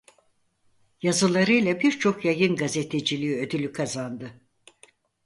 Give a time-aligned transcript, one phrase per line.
[1.01, 4.41] Yazılarıyla birçok yayın gazeteciliği ödülü kazandı.